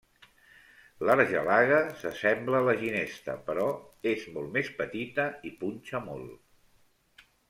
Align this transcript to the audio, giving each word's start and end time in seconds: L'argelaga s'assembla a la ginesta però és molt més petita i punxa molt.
L'argelaga 1.07 1.81
s'assembla 1.99 2.61
a 2.61 2.65
la 2.67 2.73
ginesta 2.79 3.35
però 3.49 3.67
és 4.13 4.23
molt 4.39 4.49
més 4.55 4.71
petita 4.79 5.27
i 5.51 5.53
punxa 5.61 6.01
molt. 6.07 7.27